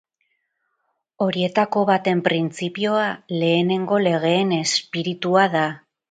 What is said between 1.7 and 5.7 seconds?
baten printzipioa lehenengo legeen espiritua da.